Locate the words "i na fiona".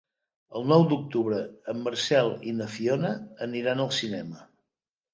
2.53-3.15